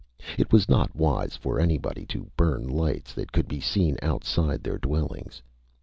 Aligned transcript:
It 0.35 0.51
was 0.51 0.67
not 0.67 0.95
wise 0.95 1.35
for 1.35 1.59
anybody 1.59 2.07
to 2.07 2.31
burn 2.35 2.67
lights 2.67 3.13
that 3.13 3.31
could 3.31 3.47
be 3.47 3.59
seen 3.61 3.99
outside 4.01 4.63
their 4.63 4.79
dwellings. 4.79 5.43